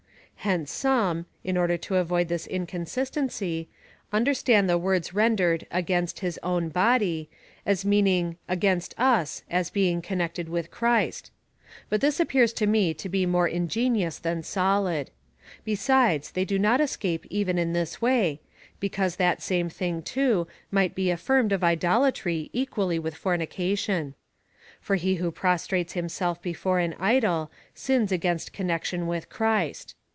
[0.43, 3.69] Hence some, in order to avoid this inconsistency,
[4.11, 7.29] understand the words ren dered against his own body,
[7.63, 11.29] as meaning against us, as being connected with Christ;
[11.91, 15.11] but this appears to me to be more ingenious than solid.
[15.63, 18.41] Besides, they do not escape even in this way,
[18.79, 24.15] because that same thing, too, might be affirmed of idolatry equally with fornication.
[24.79, 29.93] For he who prostrates himself before an idol, sins against connection with Christ.